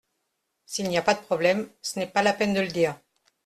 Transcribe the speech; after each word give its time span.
S’il 0.65 0.89
n’y 0.89 0.97
a 0.97 1.03
pas 1.03 1.13
de 1.13 1.19
problème 1.21 1.69
ce 1.83 1.99
n’est 1.99 2.07
pas 2.07 2.23
la 2.23 2.33
peine 2.33 2.55
de 2.55 2.61
le 2.61 2.69
dire. 2.69 2.97